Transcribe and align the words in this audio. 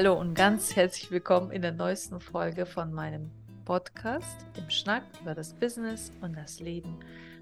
Hallo 0.00 0.18
und 0.18 0.32
ganz 0.32 0.76
herzlich 0.76 1.10
willkommen 1.10 1.50
in 1.50 1.60
der 1.60 1.72
neuesten 1.72 2.20
Folge 2.20 2.64
von 2.64 2.90
meinem 2.90 3.30
Podcast, 3.66 4.46
dem 4.56 4.70
Schnack 4.70 5.02
über 5.20 5.34
das 5.34 5.52
Business 5.52 6.10
und 6.22 6.34
das 6.38 6.58
Leben 6.58 7.00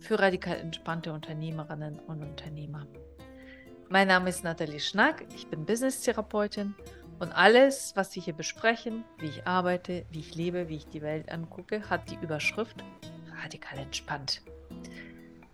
für 0.00 0.18
radikal 0.18 0.56
entspannte 0.56 1.12
Unternehmerinnen 1.12 2.00
und 2.08 2.24
Unternehmer. 2.24 2.88
Mein 3.88 4.08
Name 4.08 4.30
ist 4.30 4.42
Nathalie 4.42 4.80
Schnack, 4.80 5.24
ich 5.32 5.46
bin 5.46 5.64
Business-Therapeutin 5.64 6.74
und 7.20 7.30
alles, 7.30 7.92
was 7.94 8.16
wir 8.16 8.22
hier 8.24 8.34
besprechen, 8.34 9.04
wie 9.18 9.26
ich 9.26 9.46
arbeite, 9.46 10.04
wie 10.10 10.18
ich 10.18 10.34
lebe, 10.34 10.68
wie 10.68 10.78
ich 10.78 10.88
die 10.88 11.02
Welt 11.02 11.30
angucke, 11.30 11.88
hat 11.88 12.10
die 12.10 12.18
Überschrift 12.20 12.82
radikal 13.44 13.78
entspannt. 13.78 14.42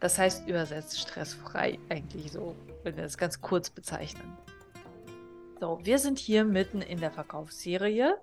Das 0.00 0.16
heißt 0.16 0.48
übersetzt 0.48 0.98
stressfrei 0.98 1.78
eigentlich 1.90 2.32
so, 2.32 2.56
wenn 2.82 2.96
wir 2.96 3.02
das 3.02 3.18
ganz 3.18 3.42
kurz 3.42 3.68
bezeichnen. 3.68 4.38
So, 5.60 5.80
wir 5.82 5.98
sind 5.98 6.20
hier 6.20 6.44
mitten 6.44 6.82
in 6.82 7.00
der 7.00 7.10
Verkaufsserie 7.10 8.16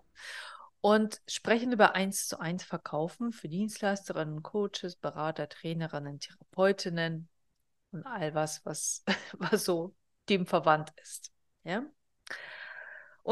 und 0.80 1.22
sprechen 1.28 1.74
über 1.74 1.94
1 1.94 2.30
zu 2.30 2.40
1 2.40 2.64
Verkaufen 2.64 3.34
für 3.34 3.50
Dienstleisterinnen, 3.50 4.42
Coaches, 4.42 4.96
Berater, 4.96 5.50
Trainerinnen, 5.50 6.20
Therapeutinnen 6.20 7.28
und 7.92 8.06
all 8.06 8.34
was, 8.34 8.66
was, 8.66 9.04
was 9.34 9.66
so 9.66 9.94
dem 10.30 10.46
verwandt 10.46 10.94
ist. 11.02 11.34
Ja? 11.66 11.84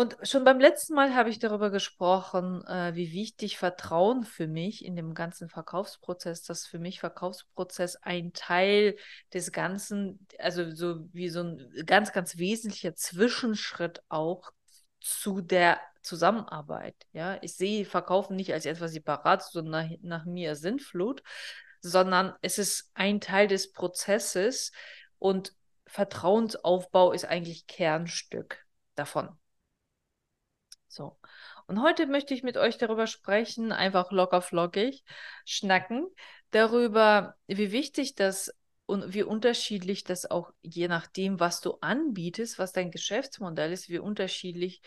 Und 0.03 0.17
schon 0.23 0.43
beim 0.43 0.59
letzten 0.59 0.95
Mal 0.95 1.16
habe 1.16 1.30
ich 1.30 1.39
darüber 1.39 1.70
gesprochen, 1.70 2.62
äh, 2.68 2.93
wie 2.93 3.13
wichtig 3.13 3.57
Vertrauen 3.57 4.26
für 4.26 4.48
mich 4.48 4.84
in 4.84 4.98
dem 4.98 5.13
ganzen 5.13 5.48
Verkaufsprozess, 5.48 6.43
dass 6.43 6.65
für 6.65 6.77
mich 6.77 6.99
Verkaufsprozess 6.99 7.96
ein 8.01 8.34
Teil 8.34 8.98
des 9.34 9.54
Ganzen, 9.54 10.27
also 10.40 10.76
so 10.76 11.07
wie 11.13 11.29
so 11.29 11.43
ein 11.43 11.85
ganz, 11.85 12.12
ganz 12.12 12.35
wesentlicher 12.37 12.96
Zwischenschritt 12.96 14.04
auch 14.09 14.51
zu 14.99 15.40
der 15.40 15.79
Zusammenarbeit. 16.01 16.98
Ja, 17.13 17.37
ich 17.41 17.55
sehe 17.55 17.85
Verkaufen 17.85 18.35
nicht 18.35 18.51
als 18.51 18.65
etwas 18.65 18.91
separat, 18.91 19.41
so 19.41 19.62
nach, 19.62 19.87
nach 20.01 20.26
mir 20.26 20.57
Sinnflut, 20.57 21.24
sondern 21.79 22.35
es 22.41 22.57
ist 22.57 22.91
ein 22.93 23.21
Teil 23.21 23.48
des 23.48 23.71
Prozesses 23.71 24.74
und 25.18 25.54
Vertrauensaufbau 25.87 27.13
ist 27.13 27.24
eigentlich 27.24 27.68
Kernstück 27.68 28.65
davon. 28.96 29.37
So. 30.94 31.18
Und 31.66 31.82
heute 31.82 32.05
möchte 32.05 32.34
ich 32.34 32.44
mit 32.44 32.55
euch 32.55 32.77
darüber 32.77 33.08
sprechen, 33.08 33.72
einfach 33.72 34.12
locker 34.12 34.41
flockig 34.41 35.04
schnacken, 35.44 36.08
darüber, 36.52 37.36
wie 37.48 37.72
wichtig 37.72 38.16
das 38.16 38.54
und 38.86 39.14
wie 39.14 39.24
unterschiedlich 39.24 40.04
das 40.04 40.30
auch 40.30 40.52
je 40.62 40.88
nachdem, 40.88 41.40
was 41.40 41.62
du 41.62 41.77
anbietest, 41.82 42.60
was 42.60 42.74
dein 42.74 42.91
Geschäftsmodell 42.91 43.71
ist, 43.71 43.90
wie 43.90 43.98
unterschiedlich 43.98 44.82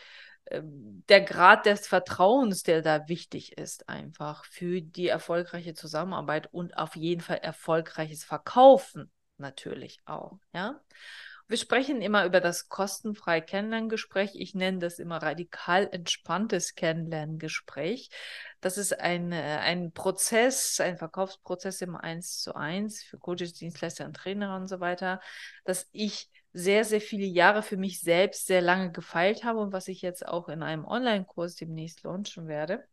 äh, 0.45 0.63
der 0.65 1.23
Grad 1.23 1.67
des 1.67 1.89
Vertrauens, 1.89 2.63
der 2.63 2.83
da 2.83 3.09
wichtig 3.09 3.59
ist, 3.59 3.89
einfach 3.89 4.45
für 4.45 4.83
die 4.83 5.09
erfolgreiche 5.09 5.75
Zusammenarbeit 5.75 6.53
und 6.53 6.77
auf 6.77 6.95
jeden 6.95 7.21
Fall 7.21 7.39
erfolgreiches 7.39 8.23
Verkaufen 8.23 9.11
natürlich 9.39 9.99
auch, 10.05 10.39
ja. 10.55 10.81
Wir 11.49 11.59
sprechen 11.59 12.03
immer 12.03 12.27
über 12.27 12.41
das 12.41 12.69
kostenfreie 12.69 13.41
Kennenlerngespräch. 13.41 14.33
Ich 14.35 14.57
nenne 14.57 14.81
das 14.81 14.99
immer 14.99 15.23
radikal 15.23 15.89
entspanntes 15.93 16.75
Kennenlerngespräch. 16.75 18.11
Das 18.61 18.77
ist 18.79 18.99
ein, 18.99 19.31
äh, 19.31 19.59
ein 19.61 19.93
Prozess, 19.93 20.81
ein 20.81 20.99
Verkaufsprozess 20.99 21.83
im 21.83 21.95
Eins 21.95 22.41
zu 22.41 22.57
eins 22.57 23.05
für 23.05 23.19
Coaches, 23.19 23.53
Dienstleister 23.55 24.07
und 24.07 24.17
Trainer 24.17 24.57
und 24.57 24.67
so 24.67 24.81
weiter, 24.81 25.21
dass 25.65 25.89
ich 25.93 26.29
sehr, 26.53 26.85
sehr 26.85 27.01
viele 27.01 27.27
Jahre 27.27 27.63
für 27.63 27.77
mich 27.77 28.01
selbst 28.01 28.47
sehr 28.47 28.63
lange 28.63 28.91
gefeilt 28.91 29.45
habe 29.45 29.61
und 29.61 29.73
was 29.73 29.87
ich 29.87 30.03
jetzt 30.03 30.27
auch 30.27 30.49
in 30.49 30.65
einem 30.65 30.85
Online-Kurs 30.85 31.55
demnächst 31.55 32.03
launchen 32.03 32.49
werde. 32.49 32.85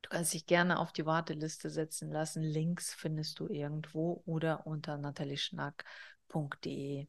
Du 0.00 0.08
kannst 0.08 0.32
dich 0.32 0.46
gerne 0.46 0.78
auf 0.78 0.92
die 0.92 1.04
Warteliste 1.04 1.68
setzen 1.68 2.10
lassen. 2.10 2.42
Links 2.42 2.94
findest 2.94 3.40
du 3.40 3.48
irgendwo 3.48 4.22
oder 4.26 4.66
unter 4.66 4.96
natalieschnack.de 4.96 7.08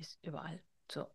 ist 0.00 0.18
überall. 0.22 0.62
So. 0.90 1.06